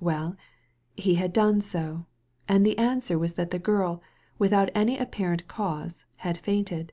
Well, 0.00 0.36
he 0.96 1.14
had 1.14 1.32
done 1.32 1.62
so; 1.62 2.04
and 2.46 2.66
the 2.66 2.76
answer 2.76 3.18
was 3.18 3.32
that 3.40 3.52
the 3.52 3.58
girl, 3.58 4.02
without 4.38 4.68
any 4.74 4.98
apparent 4.98 5.48
cause, 5.48 6.04
had 6.16 6.36
fainted. 6.36 6.92